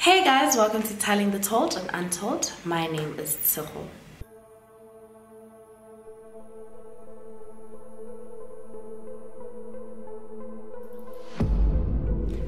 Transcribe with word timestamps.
Hey 0.00 0.24
guys, 0.24 0.56
welcome 0.56 0.82
to 0.82 0.96
Telling 0.96 1.30
the 1.30 1.38
Told 1.38 1.76
and 1.76 1.90
Untold. 1.92 2.50
My 2.64 2.86
name 2.86 3.18
is 3.18 3.36
Tsuho. 3.36 3.84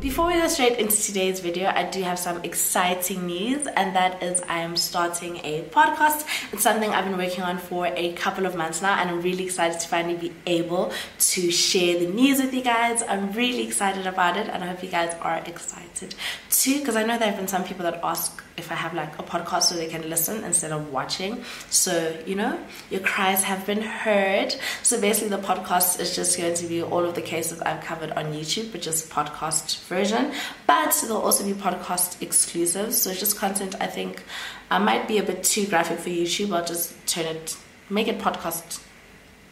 Before 0.03 0.27
we 0.27 0.33
go 0.33 0.49
straight 0.49 0.81
into 0.81 1.01
today's 1.01 1.39
video, 1.39 1.69
I 1.69 1.85
do 1.85 2.03
have 2.03 2.19
some 2.19 2.43
exciting 2.43 3.25
news, 3.25 3.69
and 3.69 3.95
that 3.95 4.21
is 4.21 4.43
I 4.49 4.59
am 4.59 4.77
starting 4.77 5.37
a 5.45 5.63
podcast. 5.71 6.27
It's 6.53 6.65
something 6.65 6.91
I've 6.91 7.05
been 7.05 7.17
working 7.17 7.45
on 7.45 7.59
for 7.59 7.87
a 7.87 8.13
couple 8.15 8.45
of 8.45 8.57
months 8.57 8.83
now, 8.83 8.99
and 8.99 9.09
I'm 9.09 9.23
really 9.23 9.45
excited 9.45 9.79
to 9.79 9.87
finally 9.87 10.17
be 10.17 10.33
able 10.45 10.93
to 11.19 11.51
share 11.53 12.01
the 12.01 12.09
news 12.09 12.41
with 12.41 12.53
you 12.53 12.63
guys. 12.63 13.05
I'm 13.05 13.31
really 13.31 13.65
excited 13.65 14.09
about 14.09 14.37
it, 14.37 14.49
and 14.49 14.65
I 14.65 14.67
hope 14.67 14.83
you 14.83 14.89
guys 14.89 15.15
are 15.21 15.37
excited 15.47 16.17
too, 16.51 16.81
because 16.81 16.97
I 16.97 17.05
know 17.05 17.17
there 17.17 17.29
have 17.29 17.37
been 17.37 17.47
some 17.47 17.63
people 17.63 17.85
that 17.85 18.01
ask 18.03 18.43
if 18.57 18.71
I 18.71 18.75
have 18.75 18.93
like 18.93 19.19
a 19.19 19.23
podcast 19.23 19.63
so 19.63 19.77
they 19.77 19.87
can 19.87 20.11
listen 20.11 20.45
instead 20.45 20.73
of 20.73 20.93
watching. 20.93 21.43
So, 21.71 22.15
you 22.27 22.35
know, 22.35 22.61
your 22.91 23.01
cries 23.01 23.43
have 23.45 23.65
been 23.67 23.81
heard. 23.81 24.55
So, 24.83 25.01
basically, 25.01 25.31
the 25.31 25.43
podcast 25.43 26.01
is 26.01 26.15
just 26.15 26.37
going 26.37 26.55
to 26.55 26.67
be 26.67 26.83
all 26.83 27.05
of 27.05 27.15
the 27.15 27.23
cases 27.23 27.61
I've 27.63 27.83
covered 27.83 28.11
on 28.11 28.27
YouTube, 28.27 28.73
but 28.73 28.83
just 28.83 29.09
podcast 29.11 29.79
version. 29.93 30.33
But 30.67 30.99
there'll 31.03 31.23
also 31.23 31.45
be 31.45 31.53
podcast 31.53 32.21
exclusives. 32.23 33.01
So, 33.01 33.11
it's 33.11 33.21
just 33.21 33.37
content 33.37 33.75
I 33.81 33.87
think 33.87 34.23
I 34.71 34.79
might 34.79 35.07
be 35.07 35.19
a 35.19 35.23
bit 35.23 35.45
too 35.45 35.67
graphic 35.67 35.99
for 35.99 36.09
YouTube. 36.09 36.55
I'll 36.55 36.65
just 36.65 36.95
turn 37.07 37.27
it, 37.27 37.57
make 37.91 38.09
it 38.09 38.19
podcast, 38.19 38.83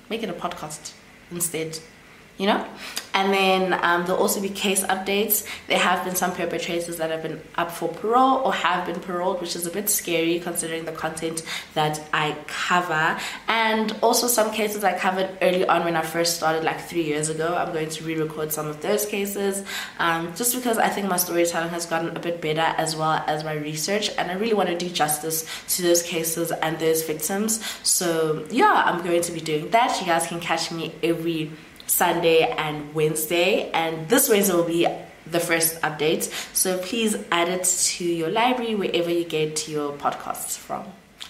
make 0.08 0.22
it 0.22 0.30
a 0.30 0.32
podcast 0.32 0.92
instead 1.30 1.78
you 2.40 2.46
know? 2.46 2.66
And 3.12 3.34
then 3.34 3.74
um, 3.84 4.06
there'll 4.06 4.22
also 4.22 4.40
be 4.40 4.48
case 4.48 4.82
updates. 4.84 5.46
There 5.66 5.78
have 5.78 6.04
been 6.04 6.14
some 6.14 6.32
perpetrators 6.32 6.96
that 6.96 7.10
have 7.10 7.22
been 7.22 7.42
up 7.56 7.70
for 7.70 7.88
parole 7.88 8.38
or 8.44 8.54
have 8.54 8.86
been 8.86 8.98
paroled, 9.00 9.42
which 9.42 9.56
is 9.56 9.66
a 9.66 9.70
bit 9.70 9.90
scary 9.90 10.40
considering 10.40 10.86
the 10.86 10.92
content 10.92 11.42
that 11.74 12.00
I 12.14 12.36
cover. 12.46 13.18
And 13.48 13.94
also 14.00 14.26
some 14.26 14.52
cases 14.52 14.84
I 14.84 14.96
covered 14.96 15.28
early 15.42 15.66
on 15.66 15.84
when 15.84 15.96
I 15.96 16.02
first 16.02 16.36
started, 16.36 16.64
like 16.64 16.80
three 16.80 17.02
years 17.02 17.28
ago. 17.28 17.54
I'm 17.54 17.74
going 17.74 17.90
to 17.90 18.04
re 18.04 18.14
record 18.14 18.52
some 18.52 18.66
of 18.66 18.80
those 18.80 19.04
cases 19.04 19.64
um, 19.98 20.34
just 20.34 20.54
because 20.54 20.78
I 20.78 20.88
think 20.88 21.08
my 21.08 21.18
storytelling 21.18 21.70
has 21.70 21.84
gotten 21.84 22.16
a 22.16 22.20
bit 22.20 22.40
better 22.40 22.74
as 22.78 22.96
well 22.96 23.22
as 23.26 23.44
my 23.44 23.54
research. 23.54 24.08
And 24.16 24.30
I 24.30 24.34
really 24.34 24.54
want 24.54 24.70
to 24.70 24.78
do 24.78 24.88
justice 24.88 25.44
to 25.76 25.82
those 25.82 26.02
cases 26.02 26.52
and 26.52 26.78
those 26.78 27.02
victims. 27.02 27.62
So, 27.82 28.46
yeah, 28.50 28.82
I'm 28.86 29.04
going 29.04 29.20
to 29.20 29.32
be 29.32 29.40
doing 29.40 29.68
that. 29.72 30.00
You 30.00 30.06
guys 30.06 30.26
can 30.26 30.40
catch 30.40 30.70
me 30.70 30.94
every 31.02 31.50
Sunday, 31.90 32.42
and 32.56 32.94
Wednesday. 32.94 33.70
And 33.72 34.08
this 34.08 34.28
Wednesday 34.28 34.54
will 34.54 34.64
be 34.64 34.86
the 35.26 35.40
first 35.40 35.80
update. 35.82 36.24
So 36.54 36.78
please 36.78 37.16
add 37.30 37.48
it 37.48 37.64
to 37.64 38.04
your 38.04 38.30
library 38.30 38.74
wherever 38.74 39.10
you 39.10 39.24
get 39.24 39.68
your 39.68 39.92
podcasts 39.92 40.56
from. 40.56 40.84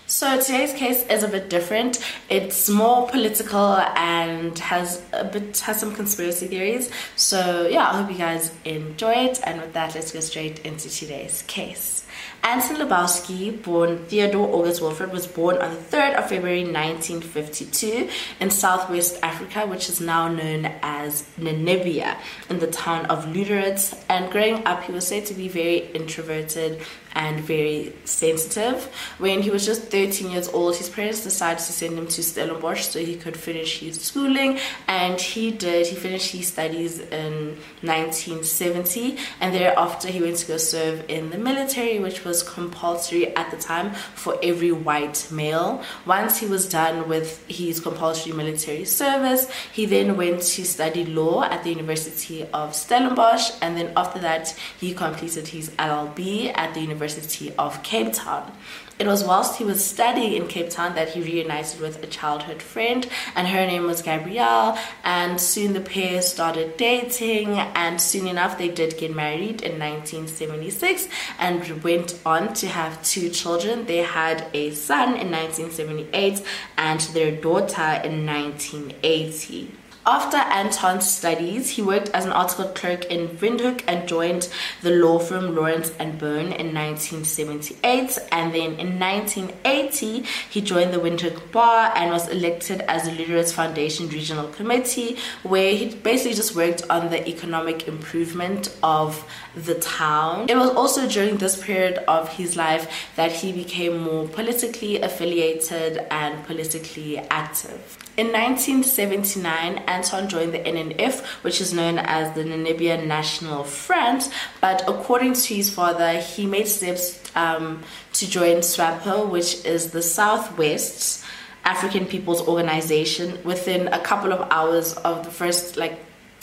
So 0.07 0.41
today's 0.41 0.73
case 0.73 1.07
is 1.07 1.23
a 1.23 1.29
bit 1.29 1.49
different. 1.49 2.05
It's 2.29 2.69
more 2.69 3.09
political 3.09 3.77
and 3.77 4.59
has 4.59 5.03
a 5.13 5.25
bit 5.25 5.59
has 5.61 5.79
some 5.79 5.95
conspiracy 5.95 6.49
theories. 6.49 6.91
So 7.15 7.69
yeah, 7.69 7.89
I 7.89 8.03
hope 8.03 8.11
you 8.11 8.19
guys 8.19 8.53
enjoy 8.65 9.13
it. 9.13 9.41
And 9.45 9.61
with 9.61 9.73
that, 9.75 9.95
let's 9.95 10.11
go 10.11 10.21
straight 10.21 10.59
into 10.61 10.91
today's 10.91 11.43
case. 11.43 12.05
Anton 12.43 12.77
Lubowski, 12.77 13.63
born 13.63 14.07
Theodore 14.07 14.49
August 14.55 14.81
Wilfred, 14.81 15.13
was 15.13 15.27
born 15.27 15.59
on 15.59 15.75
the 15.75 15.81
3rd 15.81 16.15
of 16.17 16.29
February 16.29 16.63
1952 16.63 18.09
in 18.41 18.51
southwest 18.51 19.19
Africa, 19.23 19.67
which 19.67 19.89
is 19.89 20.01
now 20.01 20.27
known 20.27 20.65
as 20.81 21.29
Namibia, 21.39 22.17
in 22.49 22.59
the 22.59 22.67
town 22.67 23.05
of 23.07 23.27
Lüderitz. 23.27 24.03
And 24.09 24.33
growing 24.33 24.67
up, 24.67 24.85
he 24.85 24.93
was 24.93 25.07
said 25.07 25.27
to 25.27 25.35
be 25.35 25.49
very 25.49 25.91
introverted 25.93 26.81
and 27.15 27.41
very 27.41 27.93
sensitive. 28.05 28.85
When 29.19 29.43
he 29.43 29.51
was 29.51 29.67
just 29.67 29.85
13 29.85 30.31
years 30.31 30.49
old, 30.49 30.77
his 30.77 30.89
parents 30.89 31.25
decided 31.25 31.59
to 31.59 31.73
send 31.73 31.99
him 31.99 32.07
to 32.07 32.23
Stellenbosch 32.23 32.87
so 32.87 32.99
he 33.01 33.17
could 33.17 33.37
finish 33.37 33.81
his 33.81 34.01
schooling, 34.01 34.59
and 34.87 35.21
he 35.21 35.51
did. 35.51 35.87
He 35.89 35.97
finished 35.97 36.33
his 36.33 36.49
studies 36.49 37.01
in 37.01 37.59
1970, 37.83 39.17
and 39.41 39.55
thereafter 39.55 40.09
he 40.09 40.21
went 40.21 40.37
to 40.39 40.47
go 40.47 40.57
serve 40.57 41.05
in 41.09 41.31
the 41.31 41.39
military, 41.39 41.99
which 41.99 42.25
was 42.25 42.43
compulsory 42.43 43.35
at 43.37 43.51
the 43.51 43.57
time 43.57 43.93
for 44.15 44.39
every 44.43 44.73
white 44.73 45.29
male. 45.31 45.83
Once 46.07 46.39
he 46.39 46.47
was 46.47 46.69
done 46.69 47.09
with 47.09 47.45
his 47.49 47.81
compulsory 47.81 48.33
military 48.33 48.85
service, 48.85 49.51
he 49.73 49.85
then 49.87 50.17
went 50.17 50.43
to 50.43 50.65
study 50.65 51.05
law 51.05 51.43
at 51.43 51.65
the 51.65 51.71
University 51.71 52.47
of 52.53 52.75
Stellenbosch, 52.75 53.51
and 53.61 53.77
then 53.77 53.93
after 53.97 54.21
that, 54.21 54.55
he 54.79 54.95
completed 54.95 55.49
his 55.49 55.71
LLB 55.71 56.53
at 56.57 56.73
the 56.75 56.81
University 56.81 57.00
University 57.01 57.51
of 57.59 57.83
Cape 57.83 58.13
Town. 58.13 58.53
It 58.99 59.07
was 59.07 59.25
whilst 59.25 59.57
he 59.57 59.65
was 59.65 59.83
studying 59.83 60.35
in 60.35 60.47
Cape 60.47 60.69
Town 60.69 60.95
that 60.95 61.09
he 61.09 61.23
reunited 61.23 61.81
with 61.81 62.03
a 62.05 62.07
childhood 62.07 62.61
friend, 62.61 63.09
and 63.35 63.49
her 63.49 63.67
name 63.67 63.87
was 63.87 64.03
Gabrielle. 64.03 64.79
And 65.03 65.41
soon 65.41 65.73
the 65.73 65.81
pair 65.81 66.21
started 66.21 66.77
dating, 66.77 67.49
and 67.59 67.99
soon 67.99 68.27
enough 68.27 68.59
they 68.59 68.69
did 68.69 68.99
get 68.99 69.17
married 69.17 69.63
in 69.63 69.79
1976 69.79 71.09
and 71.39 71.83
went 71.83 72.21
on 72.27 72.53
to 72.61 72.67
have 72.69 73.03
two 73.03 73.31
children. 73.31 73.87
They 73.87 74.03
had 74.03 74.45
a 74.53 74.73
son 74.73 75.17
in 75.17 75.31
1978 75.31 76.45
and 76.77 77.01
their 77.01 77.33
daughter 77.33 78.03
in 78.05 78.27
1980. 78.27 79.80
After 80.07 80.39
Anton's 80.39 81.11
studies, 81.11 81.69
he 81.69 81.83
worked 81.83 82.09
as 82.11 82.25
an 82.25 82.33
article 82.33 82.69
clerk 82.69 83.05
in 83.07 83.29
Windhoek 83.37 83.85
and 83.87 84.09
joined 84.09 84.49
the 84.81 84.91
law 84.91 85.19
firm 85.19 85.55
Lorentz 85.55 85.93
and 85.99 86.19
Bone 86.19 86.53
in 86.53 86.73
1978. 86.73 88.19
And 88.33 88.55
then 88.55 88.81
in 88.81 88.99
1980, 88.99 90.23
he 90.49 90.63
joined 90.63 90.95
the 90.95 90.99
Windhoek 90.99 91.53
Bar 91.53 91.93
and 91.95 92.11
was 92.11 92.29
elected 92.29 92.81
as 92.89 93.05
the 93.05 93.11
Lüderitz 93.11 93.53
Foundation 93.53 94.09
Regional 94.09 94.49
Committee, 94.49 95.19
where 95.43 95.75
he 95.77 95.95
basically 95.95 96.35
just 96.35 96.57
worked 96.57 96.83
on 96.89 97.11
the 97.11 97.29
economic 97.29 97.87
improvement 97.87 98.75
of 98.83 99.31
the 99.55 99.75
town. 99.75 100.49
It 100.49 100.57
was 100.57 100.71
also 100.71 101.09
during 101.09 101.37
this 101.37 101.63
period 101.63 101.99
of 102.09 102.31
his 102.31 102.57
life 102.57 102.91
that 103.17 103.33
he 103.33 103.53
became 103.53 103.99
more 103.99 104.27
politically 104.27 105.03
affiliated 105.03 106.07
and 106.11 106.43
politically 106.47 107.19
active. 107.19 107.99
In 108.21 108.33
1979, 108.33 109.79
Anton 109.87 110.29
joined 110.29 110.53
the 110.53 110.59
NNF, 110.59 111.25
which 111.43 111.59
is 111.59 111.73
known 111.73 111.97
as 111.97 112.35
the 112.35 112.45
Namibian 112.45 113.07
National 113.07 113.65
Front, 113.65 114.29
but 114.61 114.83
according 114.87 115.33
to 115.33 115.55
his 115.55 115.71
father, 115.71 116.21
he 116.21 116.45
made 116.45 116.69
steps 116.69 117.19
um, 117.35 117.83
to 118.13 118.29
join 118.29 118.59
SWAPO, 118.59 119.31
which 119.31 119.65
is 119.65 119.93
the 119.93 120.03
Southwest 120.03 121.25
African 121.65 122.05
People's 122.05 122.47
Organization, 122.47 123.43
within 123.43 123.89
a 123.89 123.99
couple 123.99 124.35
of 124.35 124.47
hours 124.51 124.93
of 124.97 125.25
the 125.25 125.31
first, 125.31 125.79
like, 125.79 125.99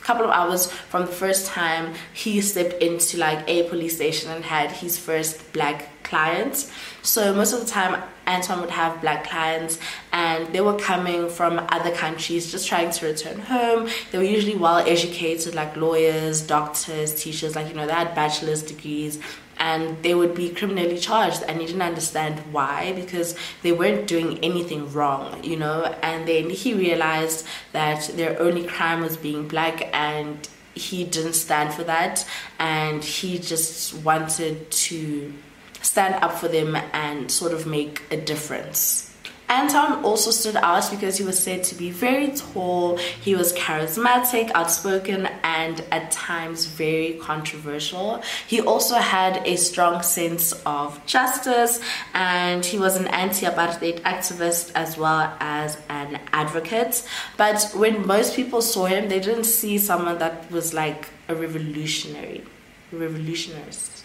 couple 0.08 0.24
of 0.24 0.32
hours 0.32 0.72
from 0.72 1.02
the 1.02 1.12
first 1.12 1.48
time 1.48 1.94
he 2.14 2.40
stepped 2.40 2.82
into 2.82 3.18
like 3.18 3.44
a 3.48 3.64
police 3.68 3.98
station 3.98 4.32
and 4.32 4.42
had 4.46 4.72
his 4.72 4.98
first 4.98 5.52
black 5.52 5.90
clients. 6.04 6.72
So 7.02 7.34
most 7.34 7.52
of 7.52 7.60
the 7.60 7.66
time, 7.66 8.02
Anton 8.26 8.62
would 8.62 8.70
have 8.70 9.02
black 9.02 9.26
clients, 9.26 9.80
and 10.14 10.48
they 10.54 10.62
were 10.62 10.78
coming 10.78 11.30
from 11.30 11.60
other 11.70 11.92
countries, 11.92 12.52
just 12.52 12.68
trying 12.68 12.92
to 12.92 13.06
return 13.06 13.40
home. 13.40 13.90
They 14.12 14.18
were 14.18 14.24
usually 14.24 14.56
well 14.56 14.78
educated, 14.78 15.56
like 15.56 15.76
lawyers, 15.76 16.42
doctors, 16.42 17.22
teachers, 17.22 17.56
like 17.56 17.68
you 17.68 17.74
know, 17.74 17.86
they 17.86 17.94
had 17.94 18.16
bachelor's 18.16 18.64
degrees. 18.64 19.20
And 19.60 20.02
they 20.04 20.14
would 20.14 20.36
be 20.36 20.50
criminally 20.50 20.98
charged, 21.00 21.44
and 21.48 21.60
he 21.60 21.66
didn't 21.66 21.82
understand 21.82 22.40
why 22.52 22.94
because 22.94 23.36
they 23.64 23.72
weren't 23.72 24.08
doing 24.08 24.40
anything 24.44 24.92
wrong, 24.94 25.44
you 25.44 25.58
know. 25.58 25.84
And 26.02 26.28
then 26.28 26.50
he 26.50 26.74
realized 26.74 27.46
that 27.72 28.08
their 28.16 28.40
only 28.40 28.66
crime 28.66 29.02
was 29.02 29.18
being 29.18 29.48
black, 29.48 29.90
and 29.94 30.48
he 30.76 31.04
didn't 31.04 31.34
stand 31.34 31.74
for 31.74 31.84
that, 31.86 32.26
and 32.60 33.04
he 33.04 33.40
just 33.40 33.94
wanted 33.96 34.70
to 34.70 35.34
stand 35.82 36.16
up 36.24 36.34
for 36.34 36.48
them 36.48 36.76
and 36.94 37.32
sort 37.32 37.54
of 37.54 37.66
make 37.66 38.04
a 38.12 38.18
difference. 38.18 39.17
Anton 39.50 40.04
also 40.04 40.32
stood 40.32 40.58
out 40.58 40.90
because 40.92 41.18
he 41.18 41.24
was 41.24 41.40
said 41.40 41.64
to 41.66 41.76
be 41.76 41.90
very 41.90 42.32
tall, 42.32 42.98
he 42.98 43.34
was 43.36 43.54
charismatic, 43.54 44.52
outspoken, 44.54 45.28
and 45.44 45.84
at 45.92 46.12
times 46.12 46.66
very 46.66 47.14
controversial. 47.14 48.22
He 48.46 48.60
also 48.60 48.96
had 48.96 49.42
a 49.46 49.56
strong 49.56 50.04
sense 50.04 50.52
of 50.66 51.04
justice 51.06 51.80
and 52.14 52.66
he 52.66 52.78
was 52.78 52.98
an 52.98 53.08
anti 53.08 53.46
apartheid 53.46 54.02
activist 54.02 54.72
as 54.76 54.98
well 54.98 55.34
as 55.40 55.78
an 55.90 56.20
advocate. 56.34 57.08
But 57.38 57.72
when 57.74 58.06
most 58.06 58.36
people 58.36 58.62
saw 58.62 58.86
him, 58.86 59.08
they 59.08 59.20
didn't 59.20 59.46
see 59.46 59.78
someone 59.78 60.18
that 60.20 60.52
was 60.52 60.74
like 60.74 61.10
a 61.30 61.36
revolutionary, 61.36 62.44
revolutionist 62.92 63.98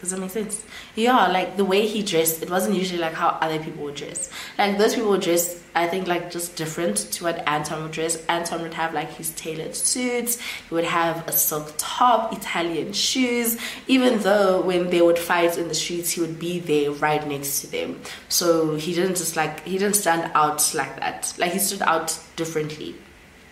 does 0.00 0.10
that 0.10 0.20
make 0.20 0.30
sense? 0.30 0.64
Yeah, 0.94 1.26
like 1.28 1.56
the 1.56 1.64
way 1.64 1.86
he 1.86 2.02
dressed, 2.02 2.42
it 2.42 2.50
wasn't 2.50 2.76
usually 2.76 3.00
like 3.00 3.14
how 3.14 3.28
other 3.40 3.58
people 3.58 3.84
would 3.84 3.96
dress. 3.96 4.30
Like 4.56 4.78
those 4.78 4.94
people 4.94 5.10
would 5.10 5.22
dress 5.22 5.60
I 5.78 5.86
think 5.86 6.08
like 6.08 6.32
just 6.32 6.56
different 6.56 6.96
to 6.96 7.24
what 7.24 7.46
Anton 7.46 7.84
would 7.84 7.92
dress. 7.92 8.16
Anton 8.26 8.62
would 8.62 8.74
have 8.74 8.92
like 8.94 9.12
his 9.14 9.30
tailored 9.30 9.76
suits, 9.76 10.40
he 10.40 10.74
would 10.74 10.84
have 10.84 11.26
a 11.28 11.32
silk 11.32 11.72
top, 11.78 12.32
Italian 12.32 12.92
shoes, 12.92 13.58
even 13.86 14.18
though 14.18 14.60
when 14.60 14.90
they 14.90 15.00
would 15.00 15.18
fight 15.18 15.56
in 15.56 15.68
the 15.68 15.74
streets, 15.74 16.10
he 16.10 16.20
would 16.20 16.38
be 16.38 16.58
there 16.58 16.90
right 16.90 17.24
next 17.28 17.60
to 17.60 17.68
them. 17.68 18.00
So 18.28 18.74
he 18.74 18.92
didn't 18.92 19.18
just 19.18 19.36
like, 19.36 19.64
he 19.64 19.78
didn't 19.78 19.94
stand 19.94 20.32
out 20.34 20.74
like 20.74 20.98
that. 20.98 21.32
Like 21.38 21.52
he 21.52 21.60
stood 21.60 21.82
out 21.82 22.18
differently. 22.34 22.96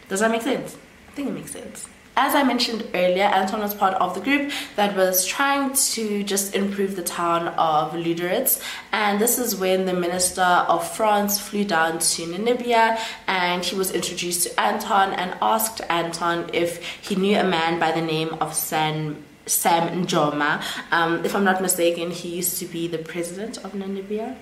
Does 0.09 0.19
that 0.19 0.31
make 0.33 0.43
sense? 0.43 0.77
I 1.09 1.13
think 1.13 1.29
it 1.29 1.33
makes 1.33 1.53
sense. 1.53 1.89
As 2.19 2.35
I 2.35 2.43
mentioned 2.45 2.89
earlier, 2.95 3.25
Anton 3.25 3.61
was 3.61 3.75
part 3.75 3.93
of 3.95 4.15
the 4.15 4.23
group 4.23 4.51
that 4.77 4.97
was 4.97 5.27
trying 5.27 5.75
to 5.75 6.25
just 6.25 6.55
improve 6.55 6.97
the 6.97 7.03
town 7.03 7.49
of 7.49 7.93
Lüderitz. 7.93 8.63
And 8.91 9.21
this 9.21 9.39
is 9.39 9.55
when 9.55 9.85
the 9.85 9.93
Minister 9.93 10.41
of 10.41 10.91
France 10.97 11.39
flew 11.39 11.65
down 11.65 11.99
to 11.99 12.23
Namibia 12.23 12.99
and 13.27 13.63
he 13.63 13.77
was 13.77 13.91
introduced 13.91 14.45
to 14.45 14.59
Anton 14.59 15.13
and 15.13 15.37
asked 15.43 15.83
Anton 15.91 16.49
if 16.55 16.83
he 17.03 17.17
knew 17.17 17.39
a 17.39 17.45
man 17.45 17.79
by 17.79 17.93
the 17.93 18.01
name 18.01 18.31
of 18.41 18.55
San 18.55 19.23
Sam 19.45 20.03
Nujoma. 20.03 20.62
Um, 20.91 21.25
if 21.25 21.37
I'm 21.37 21.45
not 21.45 21.61
mistaken, 21.61 22.11
he 22.11 22.35
used 22.35 22.59
to 22.59 22.67
be 22.67 22.89
the 22.89 22.99
president 22.99 23.59
of 23.59 23.75
Namibia 23.75 24.37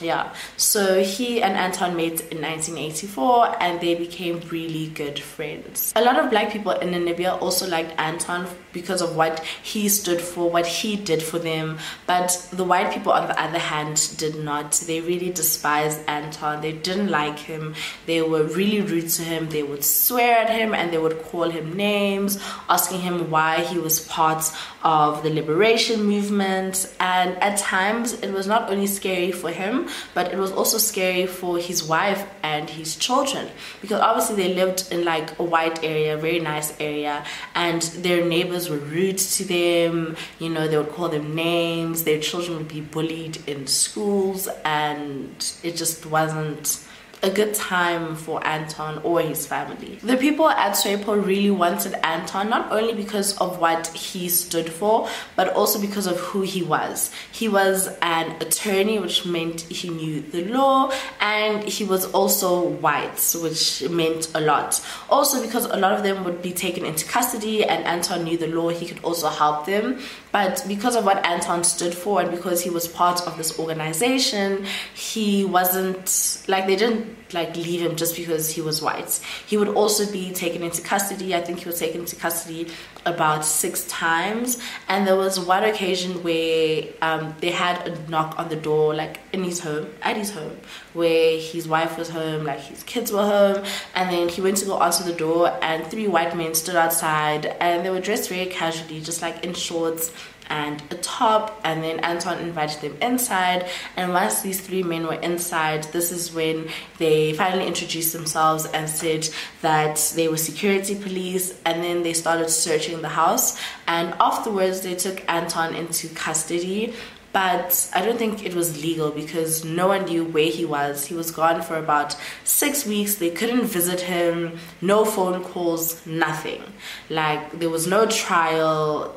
yeah. 0.00 0.34
So 0.56 1.02
he 1.02 1.42
and 1.42 1.54
anton 1.54 1.96
met 1.96 2.20
in 2.32 2.42
1984 2.42 3.62
and 3.62 3.80
they 3.80 3.94
became 3.94 4.40
really 4.50 4.88
good 4.88 5.18
friends. 5.18 5.92
A 5.96 6.02
lot 6.02 6.18
of 6.18 6.30
black 6.30 6.52
people 6.52 6.72
in 6.72 6.90
namibia 6.90 7.40
also 7.40 7.66
liked 7.68 7.94
anton 7.98 8.46
because 8.76 9.00
of 9.00 9.16
what 9.16 9.42
he 9.62 9.88
stood 9.88 10.20
for 10.20 10.50
what 10.50 10.66
he 10.66 10.96
did 10.96 11.22
for 11.22 11.38
them. 11.38 11.78
But 12.06 12.28
the 12.52 12.62
white 12.62 12.92
people 12.92 13.10
on 13.10 13.26
the 13.26 13.42
other 13.42 13.58
hand 13.58 13.96
did 14.18 14.36
not. 14.36 14.72
They 14.86 15.00
really 15.00 15.30
despised 15.30 16.00
anton. 16.06 16.60
They 16.60 16.72
didn't 16.72 17.08
like 17.08 17.38
him. 17.38 17.74
They 18.04 18.20
were 18.20 18.42
really 18.42 18.82
rude 18.82 19.08
to 19.16 19.22
him. 19.22 19.48
They 19.48 19.62
would 19.62 19.82
swear 19.82 20.40
at 20.44 20.50
him 20.50 20.74
and 20.74 20.92
they 20.92 20.98
would 20.98 21.22
call 21.22 21.48
him 21.48 21.74
names 21.74 22.38
asking 22.68 23.00
him 23.00 23.30
why 23.30 23.64
he 23.64 23.78
was 23.78 24.00
part 24.00 24.44
of 24.84 25.22
the 25.22 25.30
liberation 25.30 26.04
movement. 26.04 26.94
And 27.00 27.30
at 27.42 27.56
times 27.56 28.12
it 28.12 28.30
was 28.30 28.46
not 28.46 28.70
only 28.70 28.86
scary 28.86 29.32
for 29.32 29.50
him 29.50 29.88
but 30.12 30.32
it 30.34 30.36
was 30.36 30.52
also 30.52 30.76
scary 30.76 31.26
for 31.26 31.56
his 31.58 31.82
wife 31.82 32.22
and 32.42 32.68
his 32.68 32.94
children. 32.96 33.48
Because 33.80 34.00
obviously 34.02 34.36
they 34.36 34.54
lived 34.54 34.92
in 34.92 35.02
like 35.04 35.38
a 35.38 35.42
white 35.42 35.82
area, 35.82 36.18
very 36.18 36.40
nice 36.40 36.78
area, 36.78 37.24
and 37.54 37.80
their 38.04 38.22
neighbors 38.24 38.65
were 38.68 38.78
rude 38.78 39.18
to 39.18 39.44
them. 39.44 40.16
You 40.38 40.48
know, 40.50 40.68
they 40.68 40.76
would 40.76 40.90
call 40.90 41.08
them 41.08 41.34
names. 41.34 42.04
Their 42.04 42.20
children 42.20 42.58
would 42.58 42.68
be 42.68 42.80
bullied 42.80 43.38
in 43.48 43.66
schools, 43.66 44.48
and 44.64 45.54
it 45.62 45.76
just 45.76 46.06
wasn't 46.06 46.84
a 47.22 47.30
good 47.30 47.54
time 47.54 48.14
for 48.14 48.44
Anton 48.46 48.98
or 49.02 49.20
his 49.20 49.46
family. 49.46 49.98
The 50.02 50.16
people 50.16 50.48
at 50.48 50.72
SWAPO 50.72 51.24
really 51.24 51.50
wanted 51.50 51.94
Anton 52.04 52.50
not 52.50 52.70
only 52.70 52.94
because 52.94 53.36
of 53.38 53.58
what 53.58 53.88
he 53.88 54.28
stood 54.28 54.70
for, 54.70 55.08
but 55.34 55.52
also 55.54 55.80
because 55.80 56.06
of 56.06 56.18
who 56.20 56.42
he 56.42 56.62
was. 56.62 57.10
He 57.32 57.48
was 57.48 57.88
an 58.02 58.36
attorney, 58.40 58.98
which 58.98 59.24
meant 59.24 59.62
he 59.62 59.88
knew 59.88 60.20
the 60.20 60.44
law, 60.46 60.92
and 61.20 61.64
he 61.64 61.84
was 61.84 62.04
also 62.12 62.62
white, 62.62 63.34
which 63.40 63.88
meant 63.88 64.30
a 64.34 64.40
lot. 64.40 64.84
Also, 65.08 65.42
because 65.42 65.64
a 65.64 65.76
lot 65.76 65.92
of 65.92 66.02
them 66.02 66.24
would 66.24 66.42
be 66.42 66.52
taken 66.52 66.84
into 66.84 67.04
custody 67.06 67.64
and 67.64 67.84
Anton 67.84 68.24
knew 68.24 68.36
the 68.36 68.48
law, 68.48 68.68
he 68.68 68.86
could 68.86 69.02
also 69.02 69.28
help 69.28 69.66
them. 69.66 70.00
But 70.32 70.64
because 70.68 70.96
of 70.96 71.04
what 71.04 71.24
Anton 71.24 71.64
stood 71.64 71.94
for 71.94 72.20
and 72.20 72.30
because 72.30 72.62
he 72.62 72.70
was 72.70 72.86
part 72.86 73.26
of 73.26 73.36
this 73.38 73.58
organization, 73.58 74.66
he 74.94 75.44
wasn't 75.44 76.44
like 76.48 76.66
they 76.66 76.76
didn't 76.76 77.05
like 77.32 77.56
leave 77.56 77.80
him 77.80 77.96
just 77.96 78.16
because 78.16 78.50
he 78.50 78.60
was 78.60 78.80
white. 78.80 79.20
He 79.46 79.56
would 79.56 79.68
also 79.68 80.10
be 80.10 80.32
taken 80.32 80.62
into 80.62 80.82
custody. 80.82 81.34
I 81.34 81.40
think 81.40 81.60
he 81.60 81.66
was 81.66 81.78
taken 81.78 82.00
into 82.00 82.16
custody 82.16 82.68
about 83.04 83.44
six 83.44 83.86
times. 83.86 84.58
And 84.88 85.06
there 85.06 85.16
was 85.16 85.38
one 85.38 85.64
occasion 85.64 86.22
where 86.22 86.84
um, 87.02 87.34
they 87.40 87.50
had 87.50 87.86
a 87.86 88.10
knock 88.10 88.38
on 88.38 88.48
the 88.48 88.56
door, 88.56 88.94
like 88.94 89.18
in 89.32 89.44
his 89.44 89.60
home, 89.60 89.88
at 90.02 90.16
his 90.16 90.30
home, 90.30 90.56
where 90.92 91.38
his 91.38 91.68
wife 91.68 91.96
was 91.96 92.08
home, 92.08 92.44
like 92.44 92.60
his 92.60 92.82
kids 92.82 93.12
were 93.12 93.22
home. 93.24 93.64
And 93.94 94.10
then 94.10 94.28
he 94.28 94.40
went 94.40 94.56
to 94.58 94.66
go 94.66 94.80
answer 94.80 95.04
the 95.04 95.12
door, 95.12 95.56
and 95.62 95.86
three 95.86 96.08
white 96.08 96.36
men 96.36 96.54
stood 96.54 96.76
outside, 96.76 97.46
and 97.60 97.84
they 97.84 97.90
were 97.90 98.00
dressed 98.00 98.28
very 98.28 98.46
casually, 98.46 99.00
just 99.00 99.22
like 99.22 99.44
in 99.44 99.54
shorts 99.54 100.12
and 100.48 100.82
a 100.90 100.96
top 100.96 101.60
and 101.64 101.82
then 101.82 101.98
Anton 102.00 102.38
invited 102.38 102.80
them 102.80 102.96
inside 103.00 103.66
and 103.96 104.12
once 104.12 104.42
these 104.42 104.60
three 104.60 104.82
men 104.82 105.06
were 105.06 105.14
inside 105.14 105.84
this 105.92 106.12
is 106.12 106.32
when 106.32 106.68
they 106.98 107.32
finally 107.32 107.66
introduced 107.66 108.12
themselves 108.12 108.66
and 108.66 108.88
said 108.88 109.28
that 109.62 110.12
they 110.14 110.28
were 110.28 110.36
security 110.36 110.94
police 110.94 111.58
and 111.64 111.82
then 111.82 112.02
they 112.02 112.12
started 112.12 112.48
searching 112.48 113.02
the 113.02 113.08
house 113.08 113.60
and 113.88 114.14
afterwards 114.20 114.82
they 114.82 114.94
took 114.94 115.22
Anton 115.28 115.74
into 115.74 116.08
custody 116.08 116.94
but 117.36 117.90
I 117.94 118.02
don't 118.02 118.16
think 118.16 118.46
it 118.46 118.54
was 118.54 118.82
legal 118.82 119.10
because 119.10 119.62
no 119.62 119.88
one 119.88 120.06
knew 120.06 120.24
where 120.24 120.50
he 120.50 120.64
was. 120.64 121.04
He 121.04 121.12
was 121.12 121.30
gone 121.30 121.60
for 121.60 121.76
about 121.76 122.16
six 122.44 122.86
weeks. 122.86 123.16
They 123.16 123.28
couldn't 123.28 123.66
visit 123.66 124.00
him, 124.00 124.58
no 124.80 125.04
phone 125.04 125.44
calls, 125.44 126.06
nothing. 126.06 126.62
Like, 127.10 127.58
there 127.58 127.68
was 127.68 127.86
no 127.86 128.06
trial 128.06 129.14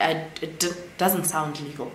it, 0.00 0.42
it 0.42 0.98
doesn't 0.98 1.24
sound 1.24 1.60
legal. 1.60 1.92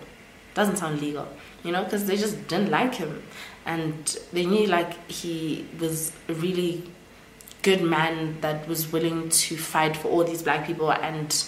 Doesn't 0.54 0.76
sound 0.76 1.00
legal, 1.00 1.26
you 1.64 1.72
know, 1.72 1.82
because 1.82 2.06
they 2.06 2.16
just 2.16 2.46
didn't 2.46 2.70
like 2.70 2.94
him, 2.94 3.22
and 3.66 4.16
they 4.32 4.46
knew 4.46 4.66
like 4.68 5.10
he 5.10 5.66
was 5.80 6.12
a 6.28 6.34
really 6.34 6.84
good 7.62 7.82
man 7.82 8.40
that 8.40 8.68
was 8.68 8.92
willing 8.92 9.30
to 9.30 9.56
fight 9.56 9.96
for 9.96 10.08
all 10.08 10.22
these 10.22 10.42
black 10.42 10.64
people, 10.66 10.92
and 10.92 11.44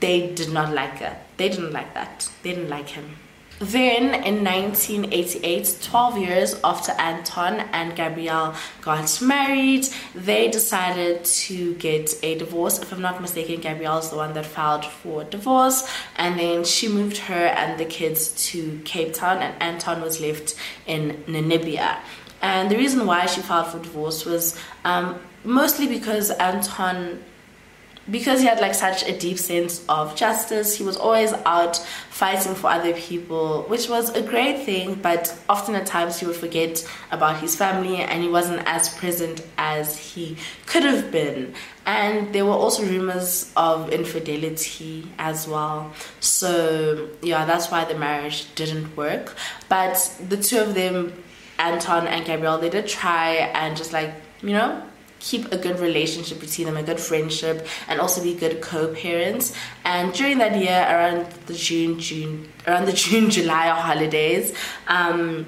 they 0.00 0.34
did 0.34 0.52
not 0.52 0.74
like 0.74 0.98
that. 0.98 1.26
They 1.38 1.48
didn't 1.48 1.72
like 1.72 1.94
that. 1.94 2.28
They 2.42 2.52
didn't 2.52 2.68
like 2.68 2.88
him. 2.88 3.16
Then 3.62 4.12
in 4.24 4.42
1988, 4.42 5.78
12 5.80 6.18
years 6.18 6.60
after 6.64 6.90
Anton 6.98 7.60
and 7.72 7.94
Gabrielle 7.94 8.56
got 8.80 9.22
married, 9.22 9.86
they 10.16 10.48
decided 10.48 11.24
to 11.24 11.74
get 11.74 12.12
a 12.24 12.36
divorce. 12.36 12.80
If 12.80 12.92
I'm 12.92 13.00
not 13.00 13.20
mistaken, 13.20 13.60
Gabrielle 13.60 13.98
is 13.98 14.10
the 14.10 14.16
one 14.16 14.32
that 14.32 14.46
filed 14.46 14.84
for 14.84 15.22
divorce, 15.22 15.88
and 16.16 16.40
then 16.40 16.64
she 16.64 16.88
moved 16.88 17.18
her 17.18 17.46
and 17.46 17.78
the 17.78 17.84
kids 17.84 18.30
to 18.48 18.80
Cape 18.84 19.14
Town, 19.14 19.38
and 19.38 19.54
Anton 19.62 20.02
was 20.02 20.20
left 20.20 20.56
in 20.88 21.22
Namibia. 21.28 21.98
And 22.40 22.68
the 22.68 22.76
reason 22.76 23.06
why 23.06 23.26
she 23.26 23.42
filed 23.42 23.68
for 23.68 23.78
divorce 23.78 24.24
was 24.24 24.58
um, 24.84 25.20
mostly 25.44 25.86
because 25.86 26.32
Anton 26.32 27.22
because 28.10 28.40
he 28.40 28.46
had 28.46 28.60
like 28.60 28.74
such 28.74 29.08
a 29.08 29.16
deep 29.16 29.38
sense 29.38 29.84
of 29.88 30.16
justice 30.16 30.76
he 30.76 30.84
was 30.84 30.96
always 30.96 31.32
out 31.46 31.76
fighting 32.10 32.54
for 32.54 32.68
other 32.68 32.92
people 32.94 33.62
which 33.68 33.88
was 33.88 34.10
a 34.10 34.22
great 34.22 34.64
thing 34.64 34.94
but 34.94 35.36
often 35.48 35.74
at 35.74 35.86
times 35.86 36.18
he 36.18 36.26
would 36.26 36.36
forget 36.36 36.86
about 37.10 37.40
his 37.40 37.54
family 37.54 37.96
and 37.96 38.22
he 38.22 38.28
wasn't 38.28 38.62
as 38.66 38.88
present 38.94 39.42
as 39.58 39.96
he 39.98 40.36
could 40.66 40.82
have 40.82 41.10
been. 41.10 41.54
And 41.84 42.32
there 42.32 42.44
were 42.44 42.52
also 42.52 42.84
rumors 42.84 43.52
of 43.56 43.90
infidelity 43.90 45.08
as 45.18 45.48
well. 45.48 45.92
So 46.20 47.08
yeah 47.22 47.44
that's 47.44 47.70
why 47.70 47.84
the 47.84 47.94
marriage 47.94 48.54
didn't 48.54 48.96
work. 48.96 49.34
But 49.68 49.94
the 50.28 50.36
two 50.36 50.58
of 50.58 50.74
them 50.74 51.12
anton 51.58 52.06
and 52.08 52.24
gabrielle 52.24 52.58
they 52.58 52.70
did 52.70 52.88
try 52.88 53.34
and 53.60 53.76
just 53.76 53.92
like 53.92 54.10
you 54.42 54.54
know 54.58 54.82
keep 55.22 55.52
a 55.52 55.56
good 55.56 55.78
relationship 55.78 56.40
between 56.40 56.66
them, 56.66 56.76
a 56.76 56.82
good 56.82 56.98
friendship, 56.98 57.66
and 57.88 58.00
also 58.00 58.22
be 58.22 58.34
good 58.34 58.60
co-parents. 58.60 59.54
And 59.84 60.12
during 60.12 60.38
that 60.38 60.58
year, 60.58 60.84
around 60.90 61.30
the 61.46 61.54
June, 61.54 61.98
June, 62.00 62.48
around 62.66 62.86
the 62.86 62.92
June, 63.04 63.30
July 63.30 63.68
holidays, 63.68 64.52
um, 64.88 65.46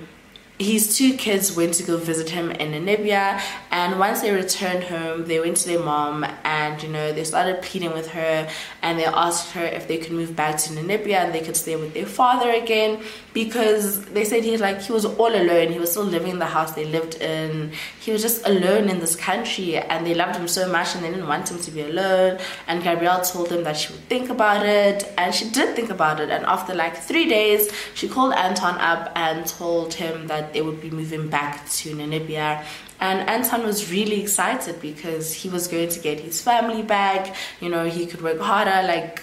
his 0.57 0.97
two 0.97 1.17
kids 1.17 1.57
went 1.57 1.75
to 1.75 1.83
go 1.83 1.97
visit 1.97 2.31
him 2.31 2.53
in 2.53 2.71
Namibia. 2.71 3.41
And 3.73 3.99
once 3.99 4.21
they 4.21 4.31
returned 4.31 4.85
home 4.85 5.27
they 5.27 5.41
went 5.41 5.57
to 5.59 5.69
their 5.69 5.81
mom 5.81 6.25
and 6.45 6.81
you 6.81 6.89
know 6.89 7.13
they 7.13 7.25
started 7.25 7.61
pleading 7.61 7.93
with 7.93 8.13
her. 8.13 8.49
And 8.81 8.97
they 8.99 9.05
asked 9.05 9.51
her 9.53 9.65
if 9.65 9.89
they 9.89 9.99
could 9.99 10.13
move 10.13 10.37
back 10.37 10.57
to 10.59 10.73
Namibia 10.73 11.25
and 11.25 11.35
they 11.35 11.41
could 11.41 11.57
stay 11.57 11.75
with 11.75 11.93
their 11.93 12.07
father 12.07 12.51
again 12.51 13.03
because 13.35 14.05
they 14.07 14.25
said 14.25 14.43
he 14.45 14.57
like 14.57 14.81
he 14.81 14.93
was 14.93 15.05
all 15.05 15.35
alone 15.35 15.71
he 15.73 15.79
was 15.79 15.91
still 15.91 16.05
living 16.05 16.31
in 16.31 16.39
the 16.39 16.47
house 16.47 16.73
they 16.73 16.85
lived 16.85 17.17
in 17.17 17.73
he 18.01 18.13
was 18.13 18.23
just 18.23 18.47
alone 18.47 18.89
in 18.89 19.01
this 19.01 19.17
country 19.17 19.77
and 19.77 20.07
they 20.07 20.15
loved 20.15 20.37
him 20.37 20.47
so 20.49 20.71
much 20.71 20.95
and 20.95 21.05
they 21.05 21.11
didn't 21.11 21.27
want 21.27 21.51
him 21.51 21.59
to 21.59 21.71
be 21.73 21.83
alone 21.83 22.39
and 22.69 22.83
Gabrielle 22.83 23.23
told 23.23 23.49
them 23.49 23.65
that 23.65 23.77
she 23.77 23.93
would 23.93 24.09
think 24.09 24.31
about 24.31 24.65
it 24.65 25.13
and 25.19 25.35
she 25.35 25.51
did 25.51 25.75
think 25.75 25.91
about 25.91 26.21
it 26.21 26.31
and 26.31 26.45
after 26.47 26.73
like 26.75 26.97
three 26.97 27.29
days 27.29 27.71
she 27.95 28.09
called 28.09 28.33
Anton 28.35 28.79
up 28.79 29.11
and 29.17 29.45
told 29.47 29.95
him 29.95 30.29
that 30.29 30.53
they 30.53 30.63
would 30.63 30.81
be 30.81 30.91
moving 30.91 31.29
back 31.29 31.69
to 31.71 31.95
Namibia. 31.95 32.65
And 33.01 33.29
Anton 33.29 33.65
was 33.65 33.91
really 33.91 34.23
excited 34.23 34.81
because 34.81 35.33
he 35.33 35.49
was 35.49 35.69
going 35.69 35.89
to 35.91 36.01
get 36.01 36.21
his 36.21 36.41
family 36.41 36.83
back. 36.83 37.35
You 37.61 37.69
know, 37.69 37.85
he 37.87 38.07
could 38.07 38.23
work 38.23 38.41
harder, 38.41 38.87
like 38.87 39.21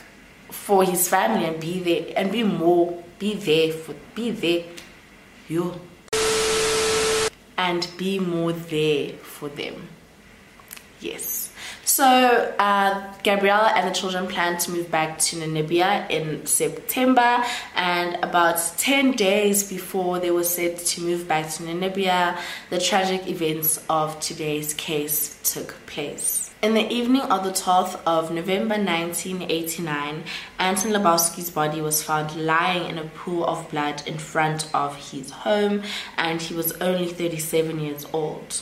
for 0.49 0.83
his 0.83 1.07
family, 1.07 1.45
and 1.45 1.59
be 1.59 1.79
there 1.79 2.13
and 2.15 2.31
be 2.31 2.43
more, 2.43 3.01
be 3.21 3.35
there 3.35 3.71
for, 3.71 3.93
be 4.15 4.31
there. 4.31 4.63
You. 5.47 5.79
and 7.55 7.87
be 7.95 8.17
more 8.17 8.51
there 8.51 9.11
for 9.11 9.47
them. 9.47 9.89
Yes. 10.99 11.50
So 11.91 12.55
uh, 12.57 13.13
Gabriella 13.21 13.73
and 13.75 13.85
the 13.85 13.93
children 13.93 14.25
plan 14.25 14.57
to 14.59 14.71
move 14.71 14.89
back 14.89 15.19
to 15.19 15.35
Namibia 15.35 16.09
in 16.09 16.45
September, 16.45 17.43
and 17.75 18.15
about 18.23 18.61
10 18.77 19.11
days 19.11 19.69
before 19.69 20.17
they 20.17 20.31
were 20.31 20.45
set 20.45 20.77
to 20.77 21.01
move 21.01 21.27
back 21.27 21.49
to 21.49 21.63
Namibia, 21.63 22.39
the 22.69 22.79
tragic 22.79 23.27
events 23.27 23.83
of 23.89 24.17
today's 24.21 24.73
case 24.75 25.37
took 25.43 25.75
place. 25.85 26.53
In 26.61 26.75
the 26.75 26.89
evening 26.89 27.23
of 27.23 27.43
the 27.43 27.51
12th 27.51 27.99
of 28.05 28.31
November 28.31 28.75
1989, 28.75 30.23
Anton 30.59 30.91
Lubowski's 30.93 31.49
body 31.49 31.81
was 31.81 32.01
found 32.01 32.33
lying 32.37 32.89
in 32.89 32.99
a 32.99 33.03
pool 33.03 33.43
of 33.43 33.69
blood 33.69 34.01
in 34.07 34.17
front 34.17 34.73
of 34.73 35.11
his 35.11 35.29
home, 35.29 35.83
and 36.15 36.41
he 36.41 36.53
was 36.53 36.71
only 36.79 37.07
37 37.07 37.81
years 37.81 38.05
old. 38.13 38.61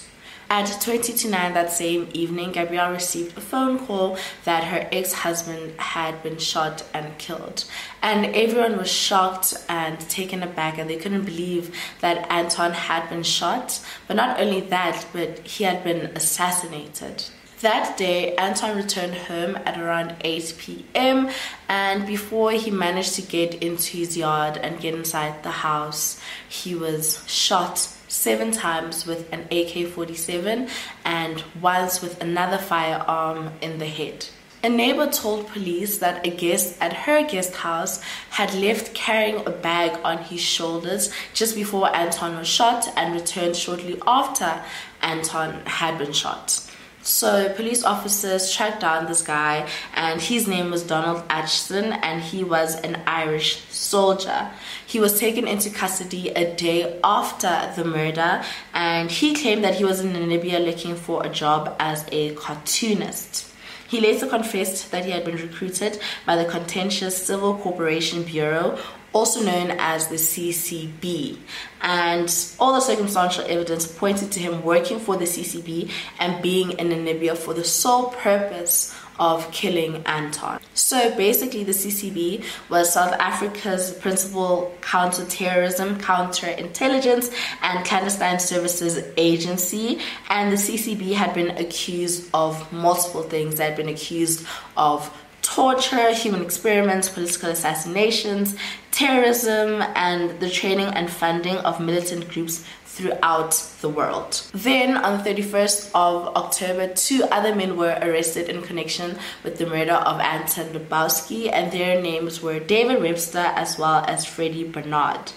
At 0.51 0.81
20 0.81 1.13
to 1.13 1.29
9 1.29 1.53
that 1.53 1.71
same 1.71 2.09
evening, 2.11 2.51
Gabrielle 2.53 2.91
received 2.91 3.37
a 3.37 3.41
phone 3.41 3.85
call 3.85 4.17
that 4.45 4.63
her 4.63 4.89
ex 4.91 5.13
husband 5.13 5.79
had 5.79 6.23
been 6.23 6.39
shot 6.39 6.83
and 6.91 7.15
killed. 7.19 7.65
And 8.01 8.25
everyone 8.35 8.77
was 8.77 8.91
shocked 8.91 9.53
and 9.69 9.99
taken 10.09 10.41
aback, 10.41 10.79
and 10.79 10.89
they 10.89 10.97
couldn't 10.97 11.25
believe 11.25 11.75
that 12.01 12.25
Anton 12.31 12.71
had 12.71 13.07
been 13.09 13.21
shot. 13.21 13.79
But 14.07 14.15
not 14.15 14.39
only 14.39 14.61
that, 14.61 15.05
but 15.13 15.37
he 15.39 15.65
had 15.65 15.83
been 15.83 16.07
assassinated. 16.15 17.25
That 17.61 17.95
day, 17.95 18.35
Anton 18.35 18.75
returned 18.75 19.13
home 19.13 19.55
at 19.65 19.79
around 19.79 20.15
8 20.21 20.55
p.m. 20.57 21.29
and 21.67 22.07
before 22.07 22.53
he 22.53 22.71
managed 22.71 23.15
to 23.15 23.21
get 23.21 23.55
into 23.55 23.97
his 23.97 24.15
yard 24.15 24.57
and 24.57 24.79
get 24.79 24.95
inside 24.95 25.43
the 25.43 25.51
house, 25.51 26.19
he 26.47 26.73
was 26.73 27.21
shot 27.27 27.89
seven 28.09 28.51
times 28.51 29.05
with 29.05 29.31
an 29.31 29.47
AK 29.51 29.87
47 29.87 30.67
and 31.05 31.43
once 31.61 32.01
with 32.01 32.21
another 32.21 32.57
firearm 32.57 33.51
in 33.61 33.79
the 33.79 33.85
head. 33.85 34.25
A 34.61 34.67
neighbor 34.67 35.09
told 35.09 35.47
police 35.47 35.99
that 35.99 36.27
a 36.27 36.29
guest 36.29 36.75
at 36.81 36.91
her 36.91 37.25
guest 37.25 37.55
house 37.55 38.01
had 38.31 38.53
left 38.53 38.93
carrying 38.93 39.45
a 39.45 39.51
bag 39.51 39.97
on 40.03 40.17
his 40.17 40.41
shoulders 40.41 41.13
just 41.33 41.55
before 41.55 41.95
Anton 41.95 42.37
was 42.37 42.47
shot 42.47 42.91
and 42.97 43.13
returned 43.13 43.55
shortly 43.55 44.01
after 44.05 44.61
Anton 45.01 45.61
had 45.65 45.97
been 45.97 46.11
shot. 46.11 46.68
So 47.09 47.51
police 47.55 47.83
officers 47.83 48.53
tracked 48.53 48.81
down 48.81 49.07
this 49.07 49.23
guy, 49.23 49.67
and 49.95 50.21
his 50.21 50.47
name 50.47 50.69
was 50.69 50.83
Donald 50.83 51.27
Acheson, 51.27 51.97
and 52.03 52.21
he 52.21 52.43
was 52.43 52.75
an 52.81 53.01
Irish 53.07 53.63
soldier. 53.71 54.51
He 54.85 54.99
was 54.99 55.19
taken 55.19 55.47
into 55.47 55.71
custody 55.71 56.29
a 56.29 56.55
day 56.55 56.99
after 57.03 57.73
the 57.75 57.83
murder, 57.83 58.43
and 58.75 59.09
he 59.09 59.33
claimed 59.33 59.63
that 59.63 59.73
he 59.73 59.83
was 59.83 60.01
in 60.01 60.13
Namibia 60.13 60.63
looking 60.63 60.95
for 60.95 61.25
a 61.25 61.29
job 61.29 61.75
as 61.79 62.05
a 62.11 62.35
cartoonist. 62.35 63.51
He 63.87 63.99
later 63.99 64.27
confessed 64.27 64.91
that 64.91 65.03
he 65.03 65.09
had 65.09 65.25
been 65.25 65.37
recruited 65.37 65.99
by 66.27 66.35
the 66.35 66.45
contentious 66.45 67.25
Civil 67.25 67.55
Cooperation 67.55 68.21
Bureau 68.21 68.77
also 69.13 69.43
known 69.43 69.71
as 69.79 70.07
the 70.07 70.15
CCB. 70.15 71.37
And 71.81 72.33
all 72.59 72.73
the 72.73 72.81
circumstantial 72.81 73.45
evidence 73.47 73.87
pointed 73.87 74.31
to 74.33 74.39
him 74.39 74.63
working 74.63 74.99
for 74.99 75.17
the 75.17 75.25
CCB 75.25 75.91
and 76.19 76.41
being 76.41 76.71
in 76.71 76.89
Namibia 76.89 77.37
for 77.37 77.53
the 77.53 77.63
sole 77.63 78.09
purpose 78.09 78.95
of 79.19 79.51
killing 79.51 80.01
Anton. 80.05 80.61
So 80.73 81.13
basically, 81.17 81.65
the 81.65 81.73
CCB 81.73 82.43
was 82.69 82.93
South 82.93 83.13
Africa's 83.19 83.91
principal 83.91 84.73
counter-terrorism, 84.81 85.99
counter-intelligence, 85.99 87.29
and 87.61 87.85
clandestine 87.85 88.39
services 88.39 89.03
agency. 89.17 89.99
And 90.29 90.53
the 90.53 90.55
CCB 90.55 91.13
had 91.13 91.33
been 91.33 91.49
accused 91.57 92.29
of 92.33 92.71
multiple 92.71 93.23
things. 93.23 93.55
They 93.55 93.65
had 93.65 93.75
been 93.75 93.89
accused 93.89 94.47
of 94.77 95.13
torture, 95.41 96.13
human 96.13 96.41
experiments, 96.41 97.09
political 97.09 97.49
assassinations, 97.49 98.55
terrorism, 98.99 99.81
and 99.95 100.41
the 100.41 100.49
training 100.49 100.87
and 100.87 101.09
funding 101.09 101.55
of 101.59 101.79
militant 101.79 102.27
groups 102.29 102.65
throughout 102.83 103.51
the 103.79 103.87
world. 103.87 104.45
Then, 104.53 104.97
on 104.97 105.23
the 105.23 105.23
31st 105.23 105.91
of 105.95 106.35
October, 106.35 106.93
two 106.93 107.23
other 107.31 107.55
men 107.55 107.77
were 107.77 107.97
arrested 108.01 108.49
in 108.49 108.61
connection 108.61 109.17
with 109.41 109.57
the 109.57 109.65
murder 109.65 109.93
of 109.93 110.19
Anton 110.19 110.67
Lubowski, 110.73 111.49
and 111.49 111.71
their 111.71 112.01
names 112.01 112.41
were 112.41 112.59
David 112.59 113.01
Webster 113.01 113.47
as 113.55 113.79
well 113.79 114.03
as 114.05 114.25
Freddie 114.25 114.67
Bernard. 114.67 115.31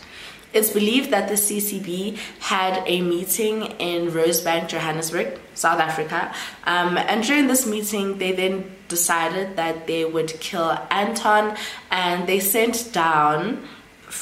It's 0.53 0.71
believed 0.71 1.11
that 1.13 1.29
the 1.29 1.35
CCB 1.35 2.19
had 2.41 2.83
a 2.87 3.01
meeting 3.01 3.63
in 3.79 4.11
Rosebank, 4.11 4.69
Johannesburg, 4.69 5.39
South 5.55 5.79
Africa. 5.79 6.35
Um, 6.65 6.99
and 6.99 7.23
during 7.23 7.47
this 7.47 7.65
meeting, 7.65 8.19
they 8.19 8.33
then 8.33 8.71
decided 8.97 9.57
that 9.57 9.87
they 9.87 10.05
would 10.05 10.31
kill 10.49 10.71
Anton 10.91 11.57
and 11.91 12.29
they 12.29 12.41
sent 12.41 12.93
down 12.93 13.67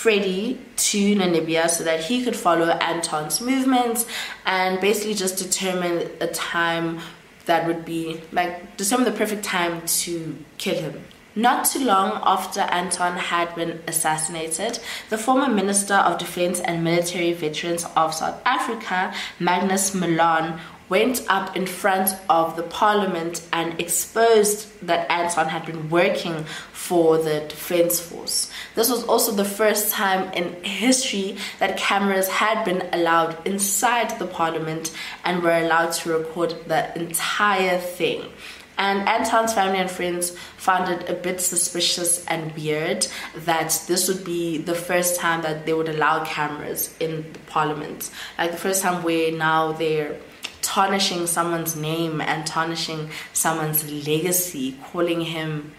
Freddie 0.00 0.60
to 0.88 1.00
Namibia 1.16 1.68
so 1.68 1.82
that 1.82 2.00
he 2.08 2.22
could 2.24 2.36
follow 2.36 2.68
Anton's 2.92 3.40
movements 3.40 4.06
and 4.46 4.80
basically 4.80 5.14
just 5.14 5.36
determine 5.36 6.08
a 6.20 6.28
time 6.28 7.00
that 7.46 7.66
would 7.66 7.84
be 7.84 8.20
like 8.30 8.52
determine 8.76 9.04
the 9.04 9.18
perfect 9.22 9.42
time 9.42 9.74
to 10.02 10.36
kill 10.58 10.78
him. 10.86 10.94
Not 11.34 11.64
too 11.64 11.84
long 11.84 12.20
after 12.24 12.60
Anton 12.60 13.16
had 13.16 13.54
been 13.54 13.82
assassinated, 13.86 14.78
the 15.10 15.18
former 15.18 15.48
Minister 15.48 15.94
of 15.94 16.18
Defense 16.18 16.60
and 16.60 16.84
Military 16.84 17.32
Veterans 17.32 17.84
of 17.96 18.14
South 18.14 18.40
Africa, 18.44 19.12
Magnus 19.38 19.94
Malan, 19.94 20.60
went 20.90 21.24
up 21.30 21.56
in 21.56 21.66
front 21.66 22.10
of 22.28 22.56
the 22.56 22.62
parliament 22.64 23.40
and 23.52 23.80
exposed 23.80 24.68
that 24.84 25.08
Anton 25.10 25.48
had 25.48 25.64
been 25.64 25.88
working 25.88 26.44
for 26.72 27.16
the 27.16 27.40
defense 27.48 28.00
force. 28.00 28.50
This 28.74 28.90
was 28.90 29.04
also 29.04 29.30
the 29.32 29.44
first 29.44 29.92
time 29.92 30.32
in 30.32 30.62
history 30.64 31.36
that 31.60 31.78
cameras 31.78 32.28
had 32.28 32.64
been 32.64 32.88
allowed 32.92 33.46
inside 33.46 34.18
the 34.18 34.26
parliament 34.26 34.92
and 35.24 35.42
were 35.42 35.56
allowed 35.56 35.92
to 35.92 36.12
record 36.12 36.56
the 36.66 36.98
entire 36.98 37.78
thing. 37.78 38.24
And 38.76 39.06
Anton's 39.06 39.52
family 39.52 39.78
and 39.78 39.90
friends 39.90 40.30
found 40.56 40.90
it 40.90 41.08
a 41.08 41.12
bit 41.12 41.40
suspicious 41.40 42.24
and 42.24 42.50
weird 42.56 43.06
that 43.44 43.80
this 43.86 44.08
would 44.08 44.24
be 44.24 44.56
the 44.56 44.74
first 44.74 45.20
time 45.20 45.42
that 45.42 45.66
they 45.66 45.74
would 45.74 45.90
allow 45.90 46.24
cameras 46.24 46.92
in 46.98 47.30
the 47.32 47.38
parliament. 47.40 48.10
Like 48.38 48.52
the 48.52 48.56
first 48.56 48.82
time 48.82 49.02
where 49.02 49.30
now 49.32 49.72
they're 49.72 50.16
tarnishing 50.70 51.26
someone's 51.26 51.74
name 51.74 52.20
and 52.20 52.46
tarnishing 52.46 53.10
someone's 53.32 53.82
legacy, 54.06 54.76
calling 54.84 55.20
him 55.20 55.72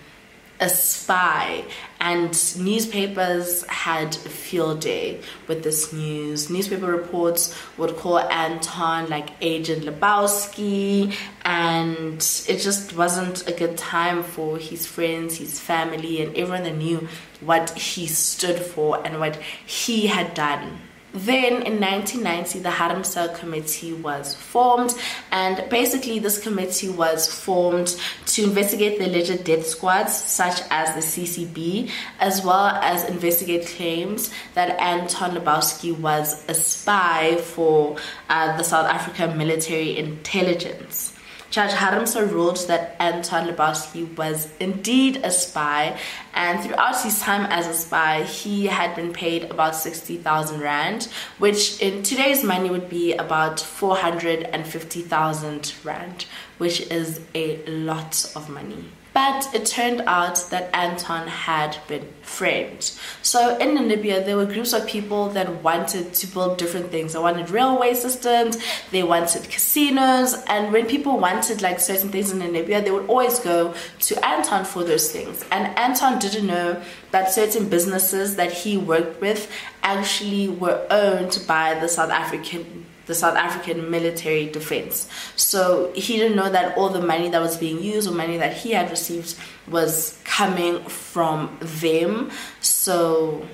a 0.60 0.68
spy. 0.68 1.64
And 2.02 2.32
newspapers 2.60 3.66
had 3.68 4.14
a 4.14 4.30
field 4.30 4.82
day 4.82 5.22
with 5.48 5.64
this 5.64 5.94
news. 5.94 6.50
Newspaper 6.50 6.88
reports 6.88 7.58
would 7.78 7.96
call 7.96 8.20
anton 8.20 9.10
like 9.10 9.30
agent 9.40 9.86
lubowski 9.86 11.16
and 11.46 12.16
it 12.50 12.58
just 12.58 12.94
wasn't 12.94 13.48
a 13.48 13.54
good 13.54 13.78
time 13.78 14.24
for 14.24 14.58
his 14.58 14.86
friends 14.86 15.38
his 15.38 15.60
family 15.60 16.22
and 16.22 16.36
everyone 16.36 16.64
that 16.64 16.76
knew 16.76 17.08
what 17.40 17.72
he 17.72 18.06
stood 18.08 18.60
for 18.60 19.06
and 19.06 19.20
what 19.20 19.36
he 19.66 20.08
had 20.08 20.34
done 20.34 20.80
then 21.14 21.64
in 21.64 21.80
1990, 21.82 22.60
the 22.60 22.70
Haramsa 22.70 23.36
Committee 23.36 23.94
was 23.94 24.34
formed, 24.34 24.94
and 25.32 25.70
basically, 25.70 26.20
this 26.20 26.42
committee 26.42 26.90
was 26.90 27.32
formed 27.32 28.00
to 28.28 28.44
investigate 28.44 28.98
the 28.98 29.08
alleged 29.08 29.44
death 29.44 29.66
squads, 29.66 30.14
such 30.16 30.62
as 30.70 30.96
the 30.96 31.02
CCB, 31.02 31.90
as 32.20 32.44
well 32.46 32.68
as 32.68 33.04
investigate 33.10 33.68
claims 33.68 34.32
that 34.54 34.80
Anton 34.80 35.32
Lubowski 35.32 35.98
was 35.98 36.48
a 36.48 36.54
spy 36.54 37.36
for 37.38 37.98
uh, 38.30 38.56
the 38.58 38.64
South 38.64 38.86
African 38.86 39.38
military 39.38 39.98
intelligence. 39.98 41.14
Judge 41.52 41.72
Haramsa 41.72 42.32
ruled 42.32 42.66
that 42.70 42.96
Anton 42.98 43.46
Lubowski 43.46 44.16
was 44.16 44.48
indeed 44.62 45.18
a 45.18 45.30
spy, 45.30 46.00
and 46.34 46.64
throughout 46.64 47.04
his 47.04 47.20
time 47.20 47.46
as 47.52 47.68
a 47.68 47.74
spy, 47.74 48.24
he 48.24 48.68
had 48.68 48.96
been 48.96 49.12
paid 49.12 49.52
about 49.52 49.76
60,000 49.76 50.62
Rand, 50.62 51.10
which 51.40 51.82
in 51.82 52.04
today's 52.04 52.42
money 52.42 52.70
would 52.70 52.90
be 52.90 53.16
about 53.16 53.60
450,000 53.60 55.74
Rand, 55.84 56.26
which 56.58 56.80
is 56.90 57.20
a 57.36 57.58
lot 57.66 58.32
of 58.34 58.50
money. 58.50 58.86
But 59.14 59.54
it 59.54 59.66
turned 59.66 60.02
out 60.02 60.50
that 60.52 60.70
Anton 60.74 61.28
had 61.28 61.78
been 61.88 62.08
framed. 62.22 62.94
So 63.22 63.58
in 63.58 63.78
Namibia, 63.78 64.26
there 64.26 64.38
were 64.38 64.46
groups 64.46 64.72
of 64.72 64.88
people 64.88 65.30
that 65.30 65.62
wanted 65.62 66.14
to 66.14 66.28
build 66.28 66.58
different 66.58 66.92
things. 66.92 67.14
They 67.14 67.20
wanted 67.20 67.50
railway 67.50 67.94
systems, 67.94 68.58
they 68.92 69.04
wanted 69.04 69.44
casinos, 69.50 70.36
and 70.48 70.72
when 70.72 70.86
people 70.86 71.20
wanted 71.20 71.62
like 71.62 71.80
certain 71.80 72.10
things 72.10 72.32
in 72.32 72.40
Namibia, 72.40 72.84
they 72.84 72.92
would 72.92 73.08
always 73.08 73.40
go 73.40 73.74
to 74.00 74.26
Anton 74.26 74.64
for 74.64 74.84
those 74.86 75.12
things. 75.12 75.44
And 75.52 75.78
Anton 75.78 76.20
didn't 76.20 76.48
know 76.48 76.82
that 77.12 77.32
certain 77.32 77.68
businesses 77.68 78.38
that 78.38 78.54
he 78.54 78.78
worked 78.78 79.20
with 79.20 79.52
actually 79.84 80.48
were 80.48 80.88
owned 80.90 81.44
by 81.48 81.78
the 81.80 81.90
South 81.90 82.12
African 82.12 82.86
the 83.12 83.16
South 83.16 83.36
African 83.36 83.92
military 83.92 84.50
defense. 84.50 85.10
So 85.36 85.92
he 85.94 86.16
didn't 86.16 86.38
know 86.38 86.50
that 86.50 86.78
all 86.78 86.90
the 86.90 87.02
money 87.02 87.28
that 87.30 87.42
was 87.42 87.58
being 87.58 87.84
used 87.84 88.10
or 88.10 88.14
money 88.14 88.38
that 88.38 88.54
he 88.54 88.72
had 88.72 88.90
received 88.90 89.36
was 89.68 90.18
coming 90.24 90.82
from 90.86 91.58
them. 91.60 92.32
So, 92.62 93.46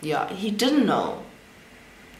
yeah, 0.00 0.32
he 0.32 0.50
didn't 0.52 0.86
know, 0.86 1.24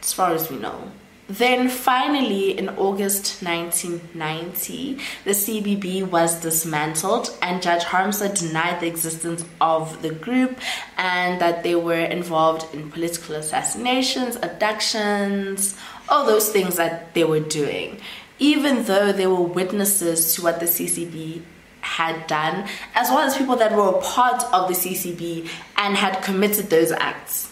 as 0.01 0.11
far 0.11 0.33
as 0.33 0.51
we 0.51 0.57
know. 0.57 0.91
Then 1.27 1.69
finally, 1.69 2.55
in 2.55 2.69
August 2.69 3.41
1990, 3.41 4.99
the 5.23 5.31
CCB 5.31 6.07
was 6.07 6.39
dismantled, 6.39 7.35
and 7.41 7.63
Judge 7.63 7.83
Harmsa 7.83 8.37
denied 8.37 8.79
the 8.79 8.87
existence 8.87 9.43
of 9.59 10.03
the 10.03 10.11
group 10.11 10.59
and 10.97 11.41
that 11.41 11.63
they 11.63 11.73
were 11.73 11.95
involved 11.95 12.71
in 12.75 12.91
political 12.91 13.35
assassinations, 13.35 14.35
abductions, 14.35 15.75
all 16.09 16.27
those 16.27 16.51
things 16.51 16.75
that 16.75 17.15
they 17.15 17.23
were 17.23 17.39
doing, 17.39 17.99
even 18.37 18.83
though 18.83 19.11
they 19.11 19.25
were 19.25 19.41
witnesses 19.41 20.35
to 20.35 20.43
what 20.43 20.59
the 20.59 20.67
CCB 20.67 21.41
had 21.81 22.27
done, 22.27 22.67
as 22.93 23.09
well 23.09 23.19
as 23.19 23.35
people 23.35 23.55
that 23.55 23.75
were 23.75 23.97
a 23.97 24.01
part 24.01 24.43
of 24.53 24.67
the 24.67 24.75
CCB 24.75 25.49
and 25.77 25.95
had 25.95 26.21
committed 26.21 26.69
those 26.69 26.91
acts. 26.91 27.51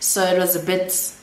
So 0.00 0.24
it 0.24 0.38
was 0.38 0.56
a 0.56 0.60
bit 0.60 1.15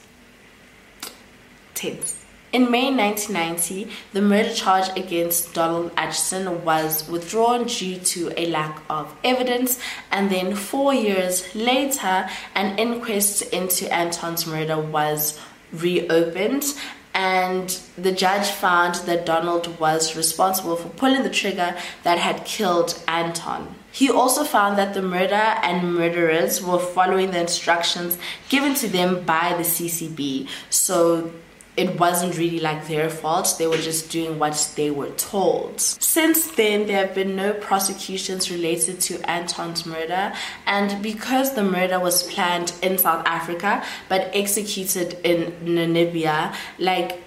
tense. 1.84 2.20
In 2.52 2.70
May 2.70 2.94
1990, 2.96 3.90
the 4.14 4.22
murder 4.22 4.54
charge 4.54 4.96
against 4.96 5.56
Donald 5.56 5.92
Acheson 5.96 6.62
was 6.62 7.10
withdrawn 7.10 7.66
due 7.66 7.98
to 7.98 8.32
a 8.38 8.46
lack 8.46 8.80
of 8.92 9.16
evidence, 9.24 9.80
and 10.12 10.30
then 10.30 10.56
four 10.56 10.94
years 10.94 11.56
later, 11.56 12.30
an 12.54 12.78
inquest 12.78 13.42
into 13.52 13.92
Anton's 13.92 14.46
murder 14.46 14.80
was 14.80 15.40
reopened, 15.72 16.64
and 17.16 17.80
the 17.98 18.12
judge 18.12 18.48
found 18.48 18.96
that 19.08 19.26
Donald 19.26 19.80
was 19.80 20.16
responsible 20.16 20.76
for 20.76 20.90
pulling 20.90 21.24
the 21.24 21.32
trigger 21.32 21.76
that 22.04 22.20
had 22.20 22.46
killed 22.46 23.02
Anton. 23.08 23.76
He 23.92 24.12
also 24.12 24.44
found 24.44 24.78
that 24.78 24.94
the 24.94 25.02
murder 25.02 25.36
and 25.36 25.96
murderers 25.96 26.62
were 26.64 26.80
following 26.80 27.32
the 27.32 27.42
instructions 27.42 28.18
given 28.50 28.74
to 28.76 28.88
them 28.88 29.24
by 29.24 29.54
the 29.58 29.64
CCB. 29.64 30.48
So 30.72 31.32
it 31.76 32.00
wasn't 32.00 32.38
really 32.38 32.60
like 32.60 32.88
their 32.88 33.10
fault. 33.10 33.56
They 33.58 33.68
were 33.68 33.78
just 33.78 34.12
doing 34.12 34.38
what 34.38 34.72
they 34.76 34.92
were 34.92 35.10
told. 35.12 35.82
Since 35.82 36.52
then, 36.52 36.86
there 36.88 37.06
have 37.06 37.16
been 37.16 37.36
no 37.36 37.54
prosecutions 37.54 38.52
related 38.52 39.00
to 39.02 39.30
Anton's 39.30 39.86
murder, 39.86 40.34
and 40.68 41.02
because 41.02 41.56
the 41.56 41.64
murder 41.64 42.00
was 42.00 42.24
planned 42.24 42.74
in 42.82 42.98
South 42.98 43.26
Africa 43.26 43.84
but 44.10 44.30
executed 44.34 45.18
in 45.24 45.52
Namibia, 45.66 46.56
like 46.78 47.24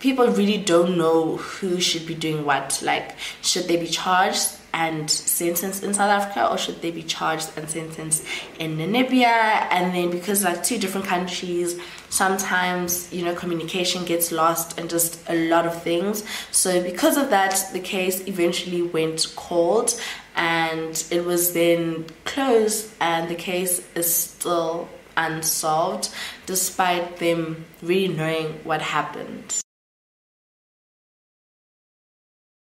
people 0.00 0.28
really 0.28 0.58
don't 0.58 0.96
know 0.96 1.36
who 1.36 1.80
should 1.80 2.06
be 2.06 2.14
doing 2.14 2.44
what. 2.44 2.80
Like, 2.82 3.16
should 3.42 3.68
they 3.68 3.76
be 3.76 3.86
charged? 3.88 4.50
And 4.78 5.10
sentenced 5.10 5.82
in 5.82 5.92
South 5.92 6.08
Africa 6.08 6.48
or 6.48 6.56
should 6.56 6.80
they 6.80 6.92
be 6.92 7.02
charged 7.02 7.50
and 7.56 7.68
sentenced 7.68 8.24
in 8.60 8.76
Namibia? 8.78 9.66
And 9.72 9.92
then 9.92 10.10
because 10.10 10.44
like 10.44 10.62
two 10.62 10.78
different 10.78 11.06
countries 11.06 11.78
sometimes 12.10 13.12
you 13.12 13.22
know 13.24 13.34
communication 13.34 14.04
gets 14.04 14.30
lost 14.32 14.78
and 14.78 14.88
just 14.88 15.20
a 15.28 15.34
lot 15.48 15.66
of 15.66 15.82
things. 15.82 16.22
So 16.52 16.80
because 16.80 17.16
of 17.16 17.30
that 17.30 17.54
the 17.72 17.80
case 17.80 18.26
eventually 18.28 18.82
went 18.82 19.26
cold 19.34 20.00
and 20.36 21.04
it 21.10 21.24
was 21.24 21.52
then 21.54 22.06
closed 22.24 22.94
and 23.00 23.28
the 23.28 23.34
case 23.34 23.82
is 23.96 24.14
still 24.14 24.88
unsolved 25.16 26.10
despite 26.46 27.16
them 27.16 27.64
really 27.82 28.14
knowing 28.14 28.52
what 28.62 28.80
happened 28.80 29.60